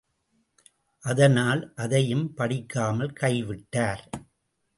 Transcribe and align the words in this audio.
அதனால், 1.03 1.73
அதையும் 1.75 2.33
படிக்காமல் 2.33 3.13
கைவிட்டார். 3.19 4.03